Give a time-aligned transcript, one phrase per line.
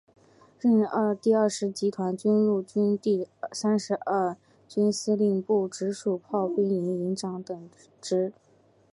[0.59, 0.83] 任
[1.21, 4.35] 第二十集团军陆军第三十二
[4.67, 7.69] 军司令部直属炮兵营营长等
[8.01, 8.33] 职。